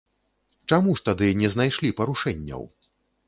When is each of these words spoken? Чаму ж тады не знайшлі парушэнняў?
Чаму 0.71 0.95
ж 0.99 1.03
тады 1.09 1.27
не 1.43 1.51
знайшлі 1.55 1.93
парушэнняў? 2.01 2.67